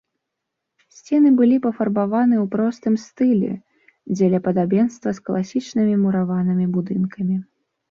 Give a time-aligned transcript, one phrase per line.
[1.01, 3.51] Сцены былі пафарбаваны ў простым -стылі
[4.15, 7.35] дзеля падабенства з класічнымі мураванымі будынкамі.